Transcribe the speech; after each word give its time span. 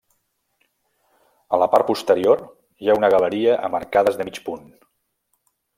A 1.57 1.59
la 1.63 1.67
part 1.75 1.87
posterior 1.91 2.43
hi 2.85 2.91
ha 2.93 2.99
una 3.03 3.13
galeria 3.17 3.61
amb 3.69 3.81
arcades 3.83 4.21
de 4.23 4.31
mig 4.31 4.45
punt. 4.49 4.71